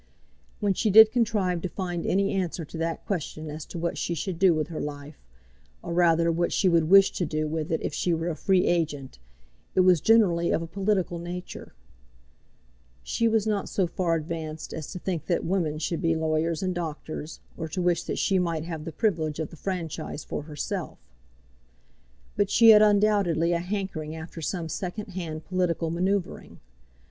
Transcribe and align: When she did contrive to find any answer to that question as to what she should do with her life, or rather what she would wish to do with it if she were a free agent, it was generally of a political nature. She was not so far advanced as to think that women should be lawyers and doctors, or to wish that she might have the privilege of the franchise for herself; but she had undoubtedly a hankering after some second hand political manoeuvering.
When 0.59 0.73
she 0.73 0.89
did 0.89 1.11
contrive 1.11 1.61
to 1.61 1.69
find 1.69 2.07
any 2.07 2.33
answer 2.33 2.65
to 2.65 2.77
that 2.79 3.05
question 3.05 3.51
as 3.51 3.67
to 3.67 3.77
what 3.77 3.99
she 3.99 4.15
should 4.15 4.39
do 4.39 4.51
with 4.51 4.69
her 4.69 4.81
life, 4.81 5.23
or 5.83 5.93
rather 5.93 6.31
what 6.31 6.51
she 6.51 6.67
would 6.67 6.85
wish 6.89 7.11
to 7.11 7.23
do 7.23 7.47
with 7.47 7.71
it 7.71 7.83
if 7.83 7.93
she 7.93 8.11
were 8.11 8.27
a 8.29 8.35
free 8.35 8.65
agent, 8.65 9.19
it 9.75 9.81
was 9.81 10.01
generally 10.01 10.49
of 10.49 10.63
a 10.63 10.65
political 10.65 11.19
nature. 11.19 11.75
She 13.03 13.27
was 13.27 13.45
not 13.45 13.69
so 13.69 13.85
far 13.85 14.15
advanced 14.15 14.73
as 14.73 14.91
to 14.91 14.97
think 14.97 15.27
that 15.27 15.45
women 15.45 15.77
should 15.77 16.01
be 16.01 16.15
lawyers 16.15 16.63
and 16.63 16.73
doctors, 16.73 17.39
or 17.55 17.67
to 17.67 17.79
wish 17.79 18.01
that 18.05 18.17
she 18.17 18.39
might 18.39 18.63
have 18.63 18.85
the 18.85 18.91
privilege 18.91 19.37
of 19.37 19.51
the 19.51 19.55
franchise 19.55 20.23
for 20.23 20.41
herself; 20.41 20.97
but 22.35 22.49
she 22.49 22.71
had 22.71 22.81
undoubtedly 22.81 23.51
a 23.53 23.59
hankering 23.59 24.15
after 24.15 24.41
some 24.41 24.67
second 24.67 25.09
hand 25.09 25.45
political 25.45 25.91
manoeuvering. 25.91 26.59